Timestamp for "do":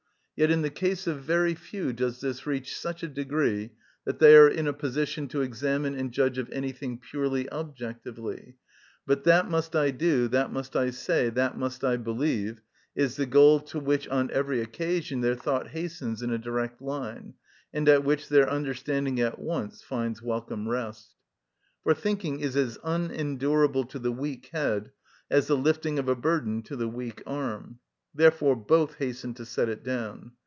9.91-10.27